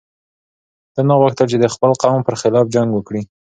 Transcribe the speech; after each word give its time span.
ده 0.93 1.01
نه 1.09 1.15
غوښتل 1.21 1.45
چې 1.51 1.57
د 1.59 1.65
خپل 1.73 1.91
قوم 2.01 2.19
پر 2.27 2.35
خلاف 2.41 2.65
جنګ 2.75 2.89
وکړي. 2.93 3.21